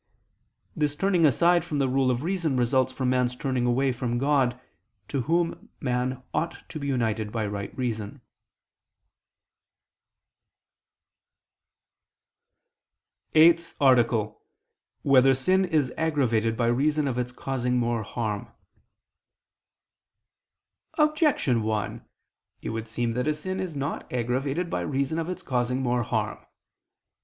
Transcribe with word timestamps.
This 0.75 0.95
turning 0.95 1.27
aside 1.27 1.63
from 1.63 1.77
the 1.77 1.87
rule 1.87 2.09
of 2.09 2.23
reason 2.23 2.57
results 2.57 2.91
from 2.91 3.11
man's 3.11 3.35
turning 3.35 3.67
away 3.67 3.91
from 3.91 4.17
God, 4.17 4.59
to 5.09 5.21
Whom 5.21 5.69
man 5.79 6.23
ought 6.33 6.67
to 6.69 6.79
be 6.79 6.87
united 6.87 7.31
by 7.31 7.45
right 7.45 7.77
reason.________________________ 7.77 8.19
EIGHTH 13.39 13.75
ARTICLE 13.79 14.19
[I 14.19 14.25
II, 14.25 14.31
Q. 14.31 14.35
73, 15.03 15.05
Art. 15.05 15.05
8] 15.05 15.09
Whether 15.11 15.33
Sin 15.35 15.65
Is 15.65 15.93
Aggravated 15.95 16.57
by 16.57 16.65
Reason 16.65 17.07
of 17.07 17.19
Its 17.19 17.31
Causing 17.31 17.77
More 17.77 18.01
Harm? 18.01 18.47
Objection 20.97 21.61
1: 21.61 22.03
It 22.63 22.69
would 22.69 22.87
seem 22.87 23.11
that 23.13 23.27
a 23.27 23.35
sin 23.35 23.59
is 23.59 23.75
not 23.75 24.11
aggravated 24.11 24.67
by 24.71 24.81
reason 24.81 25.19
of 25.19 25.29
its 25.29 25.43
causing 25.43 25.83
more 25.83 26.01
harm. 26.01 26.39